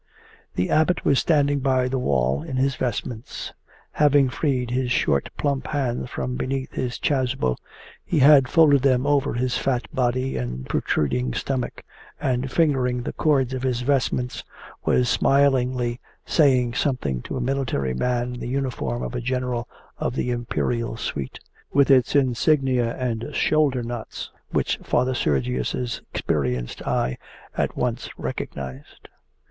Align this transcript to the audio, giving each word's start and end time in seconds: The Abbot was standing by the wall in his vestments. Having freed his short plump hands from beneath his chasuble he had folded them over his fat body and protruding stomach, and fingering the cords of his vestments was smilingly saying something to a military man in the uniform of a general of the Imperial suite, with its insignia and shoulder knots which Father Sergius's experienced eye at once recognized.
The 0.55 0.71
Abbot 0.71 1.05
was 1.05 1.19
standing 1.19 1.59
by 1.59 1.87
the 1.87 1.99
wall 1.99 2.41
in 2.41 2.57
his 2.57 2.73
vestments. 2.75 3.53
Having 3.91 4.29
freed 4.31 4.71
his 4.71 4.91
short 4.91 5.29
plump 5.37 5.67
hands 5.67 6.09
from 6.09 6.37
beneath 6.37 6.71
his 6.71 6.97
chasuble 6.97 7.59
he 8.03 8.17
had 8.17 8.47
folded 8.47 8.81
them 8.81 9.05
over 9.05 9.35
his 9.35 9.59
fat 9.59 9.85
body 9.93 10.37
and 10.37 10.65
protruding 10.67 11.35
stomach, 11.35 11.83
and 12.19 12.51
fingering 12.51 13.03
the 13.03 13.13
cords 13.13 13.53
of 13.53 13.61
his 13.61 13.81
vestments 13.81 14.43
was 14.85 15.07
smilingly 15.07 15.99
saying 16.25 16.73
something 16.73 17.21
to 17.21 17.37
a 17.37 17.39
military 17.39 17.93
man 17.93 18.33
in 18.33 18.39
the 18.39 18.47
uniform 18.49 19.03
of 19.03 19.13
a 19.13 19.21
general 19.21 19.69
of 19.99 20.15
the 20.15 20.31
Imperial 20.31 20.97
suite, 20.97 21.39
with 21.73 21.91
its 21.91 22.15
insignia 22.15 22.95
and 22.97 23.29
shoulder 23.35 23.83
knots 23.83 24.31
which 24.49 24.77
Father 24.81 25.13
Sergius's 25.13 26.01
experienced 26.11 26.81
eye 26.87 27.19
at 27.55 27.77
once 27.77 28.09
recognized. 28.17 29.07